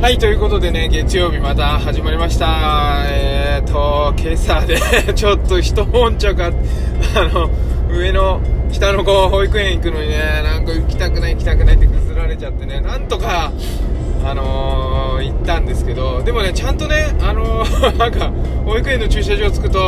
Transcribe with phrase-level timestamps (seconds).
[0.00, 3.04] はい、ということでね、月曜日また始まりました。
[3.04, 4.78] えーと、今朝で
[5.12, 6.46] ちょっと一悶着あ
[7.16, 7.50] あの、
[7.94, 8.40] 上の、
[8.72, 13.52] 下の子、保育園行くのにね、なんか行きたくない行きたくないって崩られちゃってね、なんとか、
[14.24, 18.32] あのー、行ったんですけど、でもね、ちゃんとね、あのー なんか、
[18.64, 19.78] 保育園の駐車場着くと、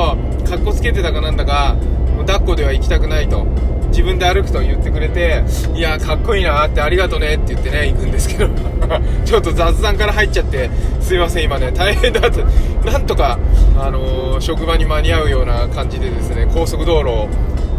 [0.46, 1.74] かっこつけてたかなんだか、
[2.14, 3.46] もう抱っこでは行きたくないと。
[3.92, 8.48] 自分で歩くと言ってくれて、いや、かっこいいなってありがとねって言ってね、行くんですけど、
[9.24, 10.70] ちょっと雑談から入っちゃって、
[11.00, 12.42] すいません、今ね、大変だって、
[12.90, 13.38] なんとか、
[13.78, 17.28] あのー職場に間に合うような感じでですね、高速道路を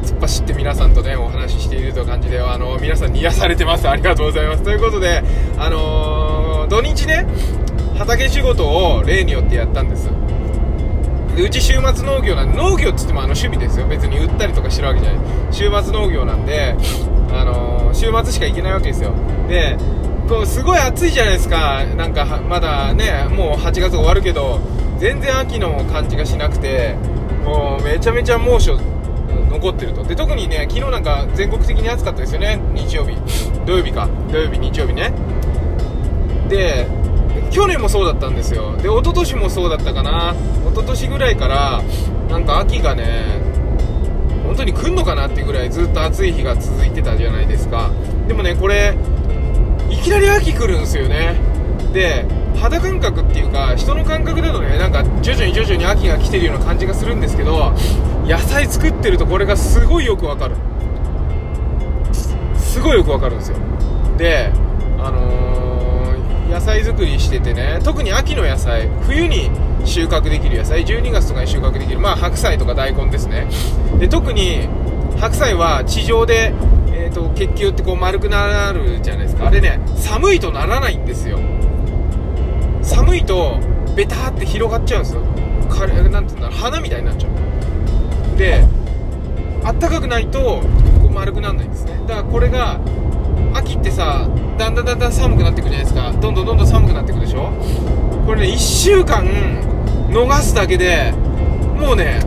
[0.03, 3.89] 突っ走って皆さんとね、お話ししているという感じで、あのー皆さんに癒されてます。
[3.89, 4.63] ありがとうございます。
[4.63, 5.23] ということで、
[5.57, 7.25] あのー土日ね、
[7.97, 10.09] 畑仕事を例によってやったんです。
[11.35, 13.87] でうち週末農業なんで農業っつってもあの趣味ですよ。
[13.87, 15.21] 別に売ったりとかしてるわけじゃない。
[15.51, 16.75] 週末農業なんで、
[17.31, 19.13] あのー週末しか行けないわけですよ。
[19.47, 19.77] で
[20.27, 21.83] こうすごい暑いじゃないですか。
[21.95, 24.59] なんかまだねもう8月終わるけど
[24.97, 26.95] 全然秋の感じがしなくて
[27.45, 28.79] もうめちゃめちゃ猛暑
[29.51, 30.03] 残ってると。
[30.03, 32.59] で特にね昨日なんか全国的に暑かったですよね。
[32.73, 33.15] 日曜日。
[33.65, 34.09] 土曜日か。
[34.31, 35.11] 土曜日日曜日ね。
[36.49, 36.87] で
[37.51, 38.75] 去年もそうだったんですよ。
[38.77, 40.35] で一昨年もそうだったかな。
[40.69, 41.81] 一昨年ぐらいから
[42.29, 43.41] なんか秋がね
[44.43, 47.91] 本当に来んのかなっていうぐらいずっと暑い日が続いてたじゃないですか。
[48.27, 48.95] でもねこれ
[49.89, 51.35] いきなり秋来るんですよね。
[51.93, 52.25] で
[52.59, 57.73] 肌感覚っていうか人の感覚だとねなんか徐々に徐々に秋が来てるような感じがするんですけど
[58.25, 60.55] 野菜作ってるとこれがすごいよくわかる。
[62.55, 63.57] すごいよくわかるんですよ。
[64.17, 64.51] で
[64.99, 65.82] あのー
[66.53, 69.49] 野菜作りしててね特に秋の野菜冬に
[69.85, 73.47] 収穫できる野菜12月とかに収穫できるまあ白菜とか大根ですね。
[73.99, 74.69] で特に
[75.19, 76.53] 白菜は地上で、
[76.91, 79.47] えー、と結球ってこう丸くなるじゃないですか。
[79.47, 81.39] あれね寒いとならないんですよ。
[82.83, 83.59] 寒いと
[83.95, 85.21] ベターって広がっちゃうんですよ。
[85.69, 88.37] かなんていうんだろ花みたいになっちゃう。
[88.37, 88.63] で
[89.63, 90.61] あったかくないと
[91.01, 91.99] こう丸くならないんですね。
[92.07, 92.79] だからこれが
[93.53, 94.27] 秋ってさ
[94.57, 96.11] だんだんだんだん寒くなってくるじゃないですか。
[96.19, 97.51] どんどんどんどん寒くなってくるでしょ？
[98.25, 99.25] これね1週間
[100.09, 101.11] 逃すだけで
[101.77, 102.19] もうね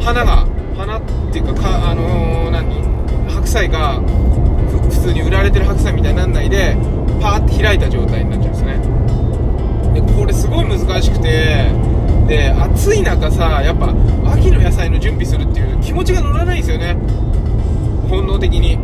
[0.00, 0.46] 花が
[0.76, 1.02] 花っ
[1.32, 2.82] ていうかかあのー何？
[3.28, 6.76] 白菜が普通に売られてる白菜みたいになんないで
[7.20, 8.78] パーって開いた状態になっちゃうんですね。
[9.94, 11.70] でこれすごい難しくて
[12.26, 13.94] で暑い中さやっぱ
[14.32, 16.96] 秋の野菜の準備するっていう気持ちが乗らないんですよね。
[18.08, 18.78] 本能的に。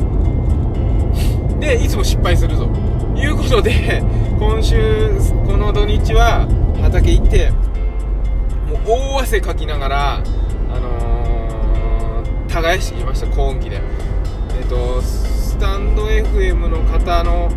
[1.75, 2.64] いつも失敗すると
[3.16, 4.03] いうことで
[4.38, 5.10] 今週
[5.47, 6.48] この土日は
[6.81, 11.10] 畑行ってもう大汗かきながらあのー
[12.50, 13.81] 耕してきました高温機で。
[14.60, 17.50] えっ、とスタンド FM の方の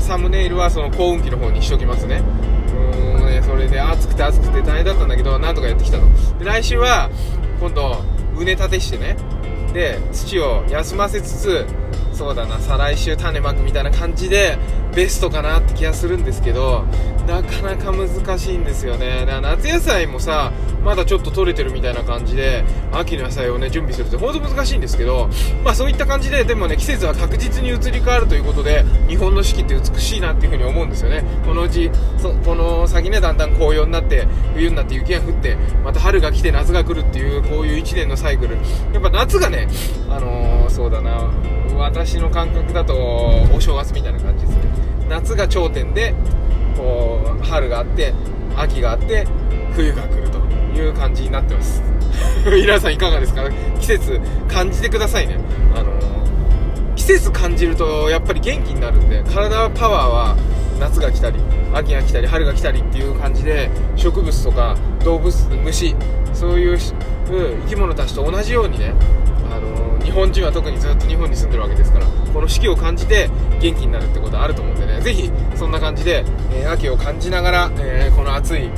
[0.00, 2.22] サムネイルはその高温機の方にしときますね。
[3.16, 6.06] うんねそれで暑くて暑くて大変だったんだけどなんとかやってきたと。
[6.38, 7.10] で来週は
[7.60, 8.02] 今度
[8.34, 9.16] 畝立てしてね。
[9.72, 11.66] で土を休ませつつ
[12.18, 14.58] そうだな再来週種まくみたいな感じで
[14.92, 16.84] ベストかなって気がするんですけど
[17.28, 19.20] なかなか難しいんですよね。
[19.20, 20.50] だから夏野菜もさ
[20.82, 25.28] まだちょっと取れてるみたいな感じで秋の野菜をね準備するって本当難しいんですけど
[25.62, 31.22] まあそういった感じででもね季節は確実に移り変わるということで日本の四季って美しいなっていうふうに思うんですよね。
[31.44, 38.56] このうちそこの先ねだんだん紅葉になって冬になって雪が降ってまた春が来て夏が来るっていうこういう1年のサイクル。
[38.94, 39.68] やっぱ夏がね
[40.08, 41.30] あのーそうだな
[41.76, 42.94] 私の感覚だと
[43.52, 44.62] お正月みたいな感じですね。
[45.08, 46.14] 夏が頂点で
[46.78, 48.14] こう春があって
[48.56, 49.26] 秋があって
[49.74, 50.38] 冬が来ると
[50.78, 51.82] いう感じになってます。
[52.46, 53.42] 皆さんいかがですか？
[53.80, 55.36] 季節感じてくださいね。
[55.74, 55.92] あの
[56.96, 60.36] 季節感じるとやっぱり元気になるんで体はパワーは
[60.80, 61.36] 夏が来たり
[61.72, 65.32] 秋が来たり春が来たりっていう感じで植物とか動物
[65.64, 65.94] 虫
[66.34, 66.94] そういう生
[67.68, 68.92] き物たちと同じようにね
[69.50, 73.28] あの日本人は特にずっと日本に住んでるわけですからこの四季を感じて
[73.60, 78.70] 元気になるってことはあると思うんでねぜひそんな感じで、えー秋を感じながら、えーこの暑い、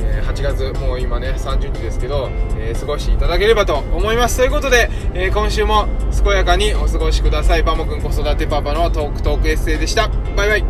[0.00, 4.38] えー8月もう今ね30日ですけど、え過ごしていただければと思います。
[4.38, 5.86] ということで、え今週も
[6.24, 7.62] 健やかにお過ごしください。
[7.62, 10.08] バモくん子育てパパのトークトークエッセイでした。
[10.36, 10.64] バイバイ。